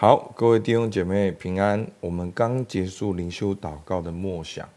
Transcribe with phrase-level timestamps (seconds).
[0.00, 1.84] 好，各位弟兄姐妹平安。
[1.98, 4.68] 我们刚结束灵修祷告的默想，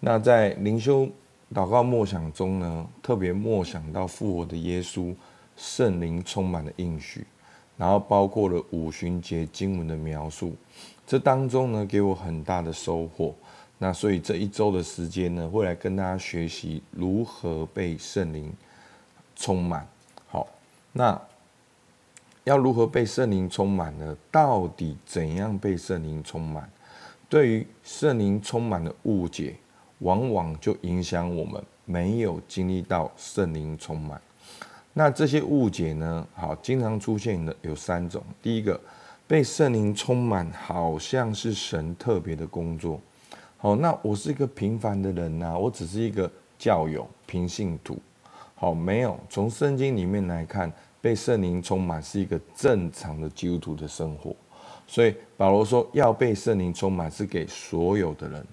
[0.00, 1.06] 那在灵修
[1.52, 5.14] 祷告默想中呢，特别默想到复活的耶稣，
[5.54, 7.26] 圣灵充满了应许，
[7.76, 10.54] 然后包括了五旬节经文的描述，
[11.06, 13.34] 这当中呢给我很大的收获。
[13.76, 18.50] 那所以这一周的时间呢，会来跟大家学习如何被圣灵
[19.36, 19.86] 充满。
[20.26, 20.48] 好，
[20.90, 21.20] 那。
[22.44, 24.14] 要如何被圣灵充满呢？
[24.30, 26.70] 到底怎样被圣灵充满？
[27.26, 29.56] 对于圣灵充满的误解，
[30.00, 34.20] 往往就影响我们没有经历到圣灵充满。
[34.92, 36.26] 那这些误解呢？
[36.34, 38.22] 好，经常出现的有三种。
[38.42, 38.78] 第一个，
[39.26, 43.00] 被圣灵充满，好像是神特别的工作。
[43.56, 47.98] 好，那我是一个平凡的人呐，我只是一个教友、平信徒。
[48.54, 50.70] 好，没有从圣经里面来看。
[51.04, 54.34] 被圣灵充满是一个正常的基督徒的生活，
[54.86, 58.46] 所以保罗说要被圣灵充满是给所有的人。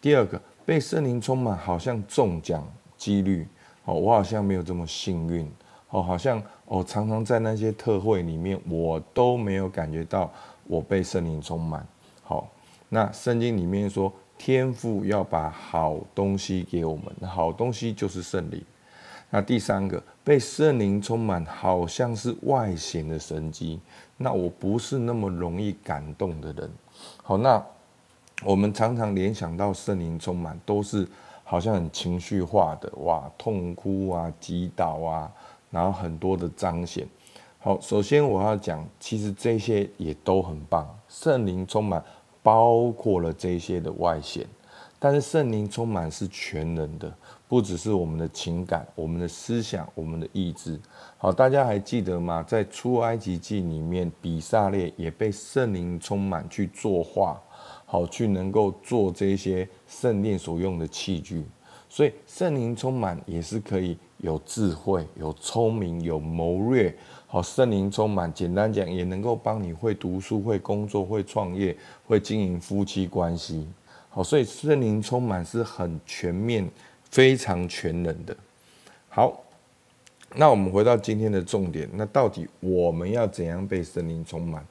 [0.00, 2.64] 第二个，被圣灵充满好像中奖
[2.96, 3.44] 几率，
[3.84, 5.50] 哦，我好像没有这么幸运，
[5.90, 10.32] 哦，好像我常常在那些特会里面，我都没有感觉到
[10.68, 11.84] 我被圣灵充满。
[12.22, 12.48] 好，
[12.88, 18.62] 那圣经里面说天父要把好东西给我们，好东西就是圣灵。
[19.30, 23.80] 那第三个，被圣灵充满，好像是外显的神迹。
[24.18, 26.70] 那我不是那么容易感动的人。
[27.22, 27.64] 好，那
[28.44, 31.08] 我们常常联想到圣灵充满，都是
[31.44, 35.32] 好像很情绪化的，哇，痛哭啊，击倒啊，
[35.70, 37.08] 然后很多的彰显。
[37.58, 40.86] 好，首先我要讲，其实这些也都很棒。
[41.08, 42.04] 圣灵充满
[42.42, 44.46] 包括了这些的外显，
[44.98, 47.12] 但是圣灵充满是全人的。
[47.46, 50.78] 不只是我们的情感、我们的思想、我们的意志。
[51.16, 52.42] 好，大家还记得吗？
[52.46, 57.40] 在出埃及记里面，比撒列也被圣灵充满去作画，
[57.86, 61.42] 好去能够做这些圣殿所用的器具。
[61.88, 66.94] 所以圣灵充满也是可以有智慧、有聪明、有谋略。
[67.26, 71.74] 好，圣灵充满，简单讲也能够帮你会读书、会工作、会创业、
[72.06, 73.66] 会经营夫妻关系。
[74.10, 76.68] 好，所以圣灵充满是很全面。
[77.10, 78.36] 非常全能的，
[79.08, 79.42] 好，
[80.34, 84.62] 那我们回到今天的重点，那到底我们要怎样被圣灵充满？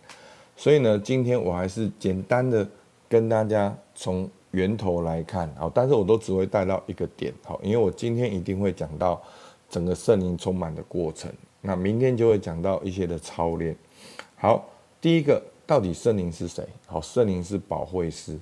[0.56, 2.70] 所以呢，今天我还是简单的
[3.09, 9.20] 跟大家从源头来看，好，但是我都只会带到一个点，好，因为我今天一定会讲到
[9.68, 13.76] 整个圣灵充满的过程，那明天就会讲到一些的操练。
[14.36, 14.64] 好，
[15.02, 16.64] 第一个，到底圣灵是谁？
[16.86, 18.38] 好，圣灵是保惠师，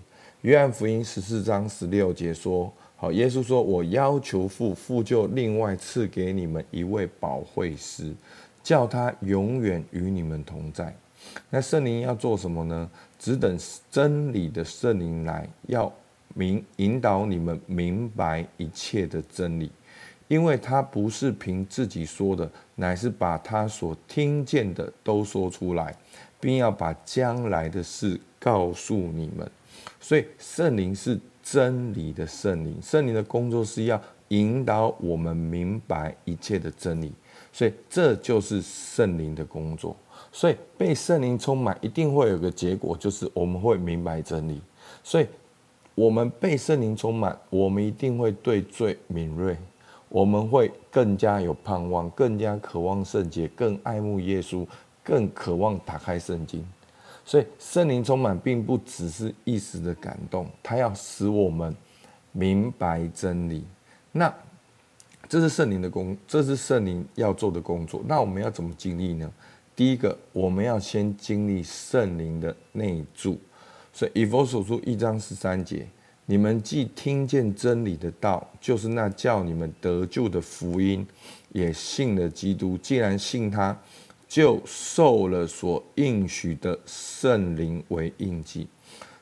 [0.46, 2.72] 约翰福音十四章十六节说。
[2.96, 8.14] 好，耶稣说：“我要求父，父就另外赐给你们一位保惠师，
[8.62, 10.96] 叫他永远与你们同在。
[11.50, 12.88] 那圣灵要做什么呢？
[13.18, 13.58] 只等
[13.90, 15.92] 真理的圣灵来，要
[16.36, 19.72] 明引导你们明白一切的真理，
[20.28, 25.96] 因为他不是凭自己说的，乃是把他所听见的都说出来，
[26.40, 29.50] 并要把将来的事告诉你们。
[30.00, 37.14] 所以圣灵是。”真理的圣灵，圣灵的工作是要引导我们明白一切的真理，
[37.54, 39.96] 所以这就是圣灵的工作。
[40.32, 44.60] 所以被圣灵充满，一定会有个结果，就是我们会明白真理。
[45.04, 45.28] 所以，
[45.94, 49.56] 我们被圣灵充满，我们一定会对罪敏锐，
[50.10, 54.66] 我们会更加有盼望，更加渴望圣洁，更爱慕耶稣，
[55.04, 56.66] 更渴望打开圣经。
[57.28, 61.76] 所以圣灵充满并不只是一时的感动，它要使我们
[62.32, 63.66] 明白真理。
[64.12, 64.32] 那
[65.28, 68.04] 这是圣灵的工，这是圣灵要做的工作。
[68.06, 69.28] 那我们要怎么经历呢？
[69.76, 73.40] 第一个，我们要先经历圣灵的内住。
[73.92, 75.88] 所以以弗所书一章十三节，
[76.28, 81.04] 你们既听见真理的道，就是那叫你们得救的福音，
[81.52, 82.78] 也信了基督。
[82.78, 83.76] 既然信他。
[84.36, 88.68] 就受了所应许的圣灵为印记，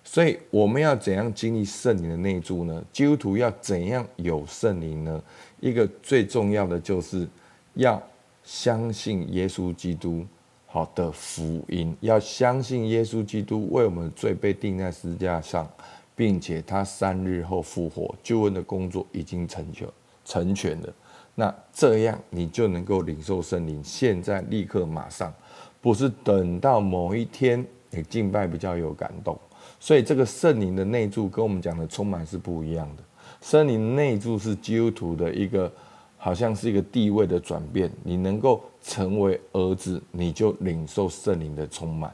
[0.04, 2.84] 所以我们要怎样经历圣灵的内住呢？
[2.92, 5.24] 基督徒要怎样有圣灵呢？
[5.60, 7.28] 一个最重要的就是
[7.76, 8.02] 要
[8.44, 10.26] 相信耶稣基督
[10.66, 15.72] 好的福音，要相信耶稣基督为我们罪被钉在十字架上，
[16.16, 19.86] 并且他三日后复活，救恩的工作已经成就
[20.26, 20.92] 成全了。
[21.36, 25.34] 那这样你就能够领受圣灵，现在立刻马上，
[25.82, 29.38] 不是等到某一天你敬拜比较有感动。
[29.80, 33.04] 所以这个圣灵的内住跟我们讲的充满是不一样的。
[33.42, 35.72] 圣灵内住是基督徒的一个，
[36.18, 37.92] 好像是一个地位的转变。
[38.04, 42.14] 你能够成为儿子，你就领受圣灵的充满。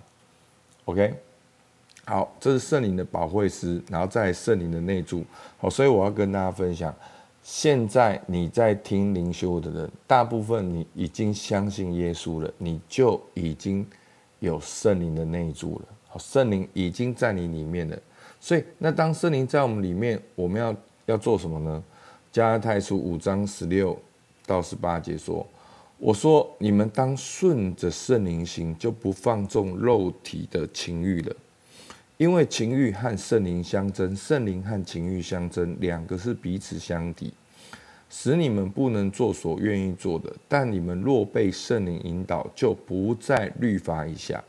[0.86, 1.14] OK，
[2.06, 5.24] 好，这是圣灵的保惠师，然后再圣灵的内助。
[5.58, 6.92] 好，所以我要跟大家分享，
[7.52, 13.84] 现在你在听灵修的人，大部分你已经相信耶稣了，你就已经
[14.38, 15.86] 有圣灵的内住了。
[16.08, 18.00] 好，圣灵已经在你里面了。
[18.40, 20.76] 所以，那当圣灵在我们里面，我们要
[21.08, 21.84] 要做什么呢？
[22.32, 23.98] 加拉太书五章十六
[24.46, 25.44] 到十八节说。
[25.98, 31.36] 我说：你们当顺着圣灵行，就不放纵肉体的情欲了。
[32.20, 37.34] 因为情欲和圣灵相争，圣灵和情欲相争，两个是彼此相敌，
[38.10, 40.30] 使你们不能做所愿意做的。
[40.46, 44.44] 但你们若被圣灵引导，就不在律法以下。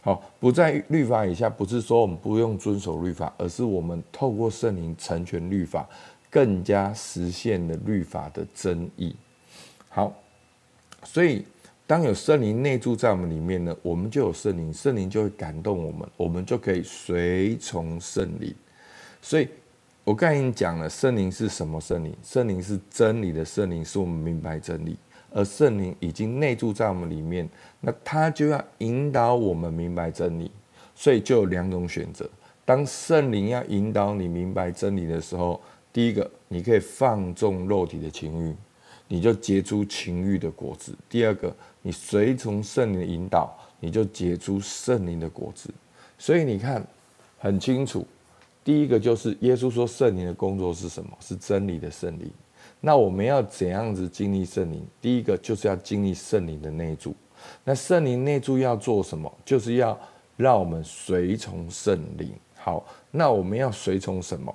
[0.00, 5.86] 好，不在律法以下，不是说我们不用遵守律法，而是我们透过圣灵成全律法，
[6.30, 9.14] 更加实现了律法的真义。
[9.90, 10.10] 好。
[11.02, 11.42] 所以，
[11.90, 18.54] 当有圣灵内住在我们里面呢，我们就有圣灵，圣灵就会感动我们，我们就可以随从圣灵。
[19.20, 19.48] 所以，
[20.04, 22.14] 我刚才已经讲了，圣灵是什么圣灵？
[22.22, 24.96] 圣灵是真理的圣灵，是我们明白真理。
[25.32, 27.50] 而圣灵已经内住在我们里面，
[27.80, 30.48] 那他就要引导我们明白真理。
[30.94, 32.30] 所以，就有两种选择。
[32.64, 35.60] 当圣灵要引导你明白真理的时候，
[35.92, 38.54] 第一个，你可以放纵肉体的情欲。
[39.12, 40.94] 你就结出情欲的果子。
[41.08, 41.52] 第二个，
[41.82, 45.68] 你随从圣灵的引导，你就结出圣灵的果子。
[46.16, 46.86] 所以你看
[47.36, 48.06] 很清楚，
[48.62, 51.10] 第一个就是耶稣说圣灵的工作是什么？
[51.18, 52.30] 是真理的圣灵。
[52.80, 54.86] 那我们要怎样子经历圣灵？
[55.00, 57.12] 第一个就是要经历圣灵的内住。
[57.64, 59.32] 那圣灵内住要做什么？
[59.44, 59.98] 就是要
[60.36, 62.32] 让我们随从圣灵。
[62.54, 64.54] 好，那我们要随从什么？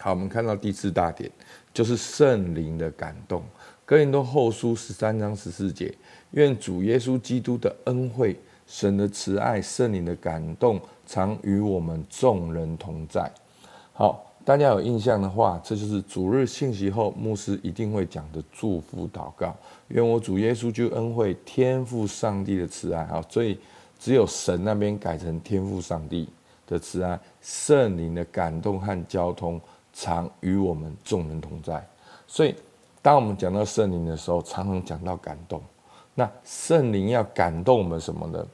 [0.00, 1.28] 好，我们看到第四大点
[1.74, 3.42] 就是圣灵的感动。
[3.84, 5.92] 哥林多后书十三章十四节，
[6.30, 13.28] 愿主耶稣基督的恩惠、神的慈爱、圣灵的感动，常与我们众人同在。
[13.92, 19.56] 好，大家有印象的话，这就是主日信息后牧师一定会讲的祝福祷告。
[19.88, 23.04] 愿我主耶稣基督恩惠、天父上帝的慈爱。
[23.06, 23.58] 好，所以
[23.98, 26.28] 只有神那边改成天父上帝
[26.68, 29.58] 的慈爱，圣灵的感动和交通，
[29.98, 31.84] 常与我们众人同在。
[32.26, 32.54] 所以。
[33.00, 35.62] 当我们讲到圣灵的时候，常常讲到感动。
[36.16, 38.44] 那圣灵要感动我们什么呢？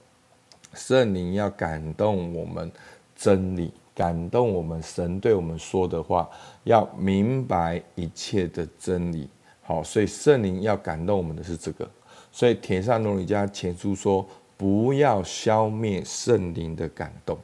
[0.74, 2.70] 圣灵要感动我们
[3.16, 6.28] 真理，感动我们神对我们说的话，
[6.64, 9.28] 要明白一切的真理。
[9.62, 11.88] 好，所以圣灵要感动我们的是这个。
[12.30, 14.24] 所以帖撒罗尼迦前书说，
[14.58, 17.36] 不要消灭圣灵的感动。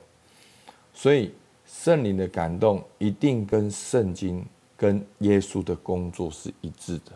[0.92, 1.32] 所以
[1.82, 4.44] 圣灵的感动一定跟圣经。
[4.76, 7.12] 跟耶稣的工作是一致的，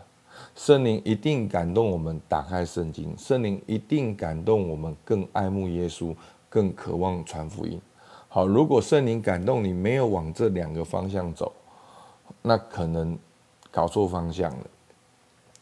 [0.53, 6.15] 圣灵一定感动我们打开圣经，圣灵一定感动我们更爱慕耶稣，
[6.47, 7.81] 更渴望传福音。
[8.27, 11.51] 好，如果圣灵感动你没有往这两个方向走，
[12.43, 13.17] 那可能
[13.71, 14.67] 搞错方向了。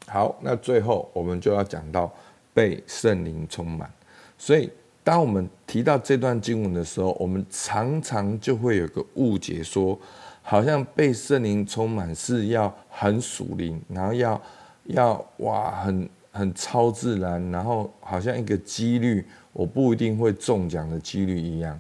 [0.08, 2.12] 好，那最后我们就要讲到
[2.54, 3.90] 被圣灵充满。
[4.38, 4.70] 所以，
[5.04, 10.00] 当我们提到这段经文的时候，我们常常就会有个误解说。
[10.46, 14.42] 好像被圣灵充满是要很属灵，然后要
[14.88, 21.80] 要哇很很超自然，然后好像一个几率我不一定会中奖的几率一样。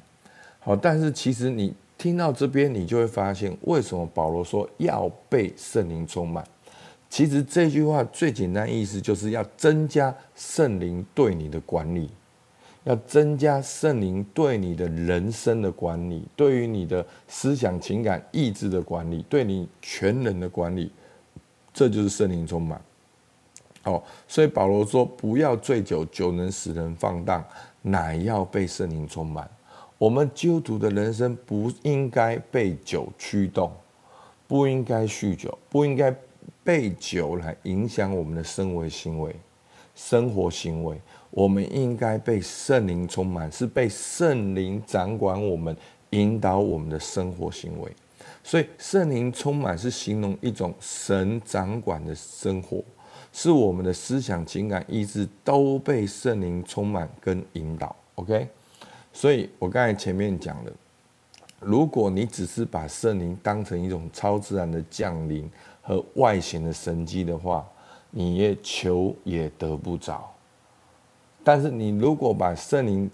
[0.61, 6.41] 好，但是其实你听到这边，你就会发现为什么保罗说要被圣灵充满。
[7.09, 12.09] 其实这句话最简单意思就是要增加圣灵对你的管理。
[12.83, 20.91] 要增加圣灵对你的人生的管理，对于你的思想、情感、意志的管理，对你全人的管理，
[21.73, 22.81] 这就是圣灵充满。
[23.83, 27.43] 哦，所以保罗说：“不要醉酒，酒能使人放荡，
[27.81, 29.49] 乃要被圣灵充满。”
[29.97, 33.71] 我们基督徒的人生不应该被酒驱动，
[34.47, 36.13] 不应该酗酒，不应该
[36.63, 39.33] 被酒来影响我们的生活行为、
[39.95, 40.97] 生活行为。
[41.35, 45.75] 我们应该被圣灵充满，是被圣灵掌管我们、
[46.11, 47.91] 引导我们的生活行为。
[48.43, 52.83] 所以，圣灵充满是形容一种神掌管的生活，
[53.31, 57.95] 是我们的思想、情感、意志都被圣灵充满跟引导。
[58.15, 58.47] OK，
[59.11, 60.71] 所以我刚才前面讲了，
[61.59, 65.49] 如果你只是把圣灵当成一种超自然的降临
[65.81, 67.67] 和外显的神迹的话，
[68.11, 70.29] 你也求也得不着。
[71.43, 73.09] 但是你如果把圣灵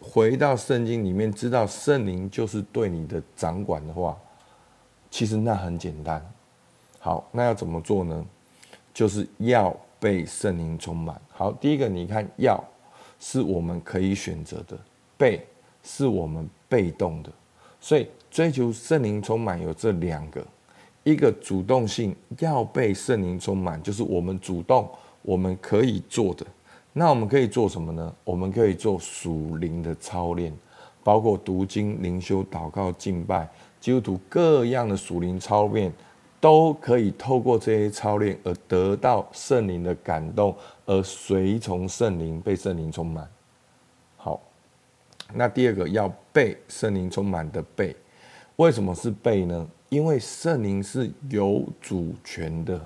[0.00, 4.16] 回到圣经里面，知道圣灵就是对你的掌管的话，
[5.10, 6.24] 其实那很简单。
[6.98, 8.24] 好，那要怎么做呢？
[8.92, 11.20] 就是要被圣灵充满。
[11.30, 12.62] 好，第一个你看，要
[13.18, 14.78] 是我们可以选择的，
[15.16, 15.46] 被
[15.82, 17.30] 是我们被动的。
[17.80, 20.44] 所以追求圣灵充满有这两个，
[21.04, 24.88] 一个主动性要被圣灵充满，就是我们主动
[25.22, 26.46] 我们可以做的。
[26.92, 28.14] 那我们可以做什么呢？
[28.24, 30.52] 我们可以做属灵的操练，
[31.02, 33.48] 包括读经、灵修、祷告、敬拜，
[33.80, 35.92] 基督徒各样的属灵操练，
[36.40, 43.28] 都可以透过这些操练而得到圣灵的感动，而随从圣灵被圣灵充满。
[44.16, 44.40] 好。
[45.34, 47.96] 那第二个要被圣灵充满的被，
[48.56, 49.66] 为什么是被呢？
[49.88, 52.78] 因为圣灵是有主权的，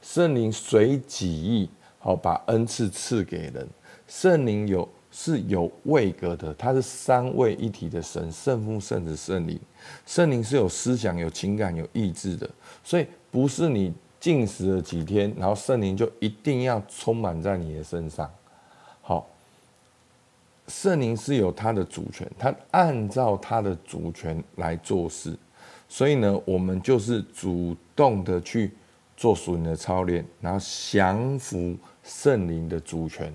[0.00, 1.68] 圣灵随己意
[2.08, 3.68] 好把恩赐赐给人，
[4.06, 9.60] 圣灵有是有位格的，它是三位一体的神，圣父、圣子、圣灵。
[10.06, 12.48] 圣灵是有思想、有情感、有意志的，
[12.82, 18.30] 所以不是你进食了几天，然后圣灵就一定要充满在你的身上。
[19.02, 19.28] 好。
[20.66, 25.36] 圣灵是有他的主权，他按照他的主权来做事，
[25.90, 28.72] 所以呢，我们就是主动的去
[29.14, 30.58] 做属灵的操练，然后
[30.90, 31.74] 降服
[32.08, 33.30] 圣灵的主权，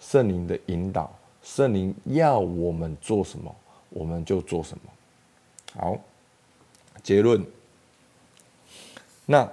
[0.00, 1.08] 圣灵的引导，
[1.42, 3.54] 圣灵要我们做什么，
[3.88, 5.80] 我们就做什么。
[5.80, 5.96] 好，
[7.04, 7.42] 结论。
[9.26, 9.48] 那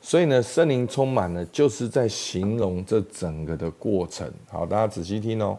[0.00, 4.30] 所以呢，圣灵充满了，就是在形容这整个的过程。
[4.48, 5.58] 好，大家仔细听哦。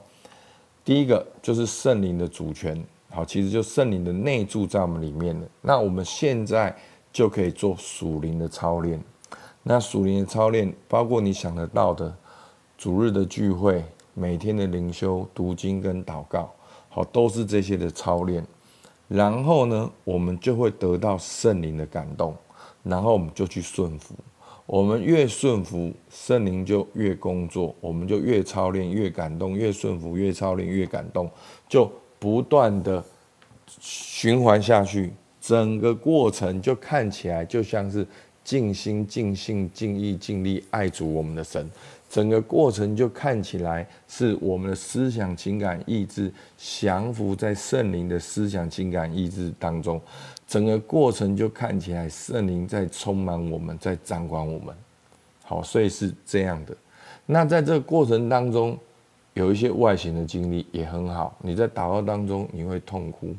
[0.84, 5.48] 第一个就是圣灵的主权，好，其实就圣灵的内住在我们里面了。
[5.62, 6.76] 那我们现在
[7.14, 9.00] 就可以做属灵的操练。
[9.64, 12.16] 那属灵的操练包括你想得到的
[12.78, 16.54] 主日的聚会、每天的灵修、读经跟祷告，
[16.90, 18.46] 好，都是这些的操练。
[19.08, 22.36] 然后呢，我们就会得到圣灵的感动，
[22.84, 24.16] 然后我们就去顺服。
[24.66, 31.30] 我们越顺服，圣灵就越工作，我们就越操练，越感动，越顺服，越操练，越感动，
[31.70, 33.04] 就不断的
[33.80, 35.14] 循环下去。
[35.40, 38.08] 整个过程就看起来就像是
[38.46, 41.70] 尽心、尽性、尽意、尽力爱主我们的神。
[42.08, 50.00] 整个过程就看起来是我们的思想、情感、意志降服在圣灵的思想、情感、意志当中。
[50.48, 54.74] 整个过程就看起来圣灵在充满我们，在掌管我们。
[55.44, 56.78] 好，所以是这样的。
[57.26, 58.78] 那在这个过程当中，
[59.34, 61.36] 有一些外显的经历也很好。
[61.42, 63.36] 你在祷告当中你会痛哭，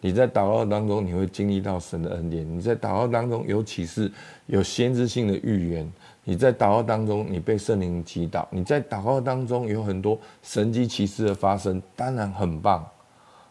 [0.00, 4.10] 你在祷告当中你会经历到神的恩典，你在祷告当中尤其是、
[4.46, 5.92] 有先知性的预言，
[6.24, 12.86] 你在祷告当中你被圣灵击倒，你在祷告当中有很多神迹奇事的发生，当然很棒。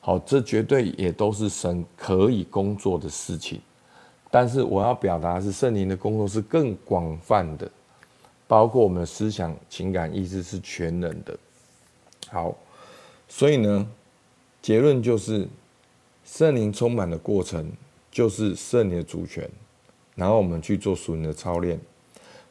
[0.02, 3.62] 好，这绝对也都是神可以工作的事情，
[4.32, 7.70] 但是我要表达的是圣灵的工作是更广泛的，
[8.48, 11.38] 包括我们的思想、情感、意志是全能的。
[12.32, 12.56] 好，
[13.28, 13.88] 所以呢，
[14.62, 15.46] 结论就是
[16.32, 17.72] 圣灵充满的过程
[18.12, 19.50] 就是圣灵的主权，
[20.16, 21.80] 然后我们去做属灵的操练，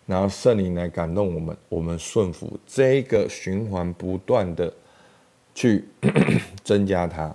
[0.05, 4.73] 然后圣灵来感动我们，我们顺服这一个循环不断的。
[5.55, 5.85] 去
[6.63, 7.35] 增加它。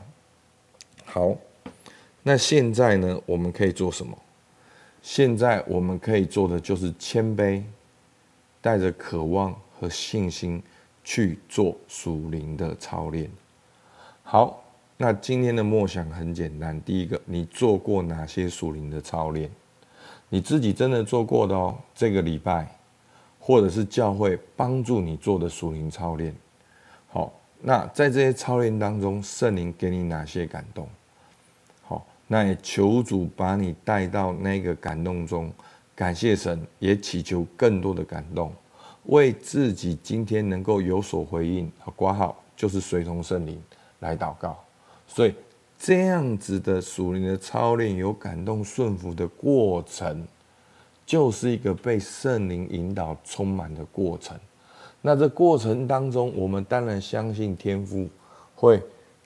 [1.03, 1.35] 好，
[2.21, 3.19] 那现在呢？
[3.25, 4.17] 我们可以做什么？
[5.01, 7.61] 现在我们可以做的就是谦卑，
[8.61, 10.63] 带着渴望和信心
[11.03, 13.29] 去做属灵的操练。
[14.23, 14.62] 好，
[15.05, 16.81] 那今天的默想很简单。
[16.83, 19.51] 第一个，你做过哪些属灵的操练？
[20.29, 21.77] 你自己真的做过的哦。
[21.93, 22.73] 这个礼拜，
[23.37, 26.33] 或者是教会帮助你做的属灵操练。
[27.09, 27.33] 好。
[27.59, 30.87] 那在这些操练当中，圣灵给你哪些感动？
[31.81, 35.51] 好，那也求主把你带到那个感动中，
[35.93, 38.53] 感谢神，也祈求更多的感动，
[39.07, 43.61] 为自己今天能够有所回应和挂号，就是随从圣灵
[43.99, 44.57] 来祷告。
[45.07, 45.33] 所以
[45.77, 50.25] 这样子的属灵的操练，有感动顺服的过程，
[51.05, 54.39] 就是一个被圣灵引导充满的过程。
[55.01, 58.07] 那这过程当中，我们当然相信天父
[58.55, 58.81] 会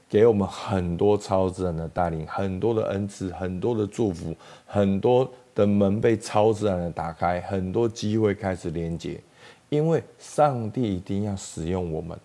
[0.10, 9.22] 给我们很多超自然的带领，很多的恩赐，很多的祝福，很多的门被超自然的打开，很多机会开始连接，
[9.70, 12.20] 因为上帝一定要使用我们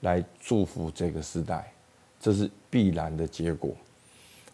[0.00, 1.73] 来祝福这个时代，
[2.24, 3.70] 这是必然的结果。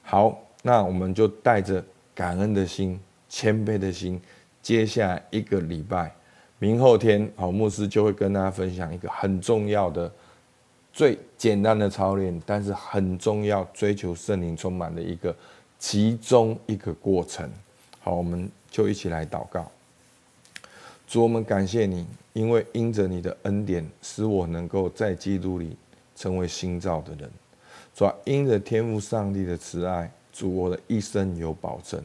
[0.03, 1.81] 好，那我们就带着
[2.13, 2.99] 感恩的心、
[3.29, 4.21] 谦卑的心，
[4.61, 6.13] 接下来一个礼拜。
[6.59, 10.11] 明后天，好，牧师就会跟大家分享一个很重要的、
[10.93, 15.33] 最简单的操练，但是很重要，追求圣灵充满的一个
[15.79, 17.49] 其中一个过程。
[18.01, 19.71] 好，我们就一起来祷告。
[21.07, 25.77] 主，我们感谢你，因为因着你的恩典，使我能够在基督里
[26.17, 27.31] 成为新造的人。
[28.01, 32.03] 主啊，因着天父上帝的慈爱，主我的一生有保证。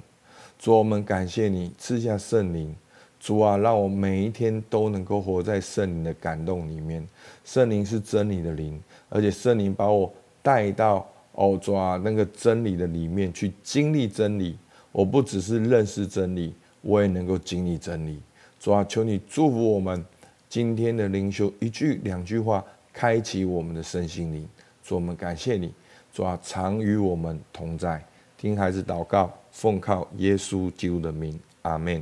[0.60, 2.76] 主，我们感谢你赐下圣灵。
[3.18, 7.08] 主啊，让我每一天都能够活在圣灵的感动里面。
[7.46, 14.58] 圣灵是真理的灵，而且圣灵把我带到哦，主啊，那个真理的里面去经历真理。
[14.92, 18.20] 我不只是认识真理，我也能够经历真理。
[18.60, 20.04] 主啊，求你祝福我们
[20.50, 22.62] 今天的灵修，一句两句话，
[22.92, 24.46] 开启我们的身心灵。
[24.84, 25.72] 主，我们感谢你。
[26.16, 28.02] 主啊，常与我们同在。
[28.38, 32.02] 听孩子祷告，奉靠耶稣基督的名，阿门。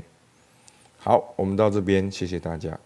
[0.99, 2.79] 好，我们到这边，谢谢大家。